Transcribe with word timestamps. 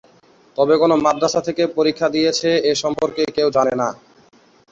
তবে 0.57 0.75
কোন 0.77 0.91
মাদ্রাসা 1.05 1.41
থেকে 1.47 1.63
পরীক্ষা 1.77 2.07
দিয়েছে 2.15 2.49
এ 2.63 2.81
সম্পর্কে 2.83 3.23
কেউ 3.37 3.47
জানে 3.57 3.73
না। 3.81 3.87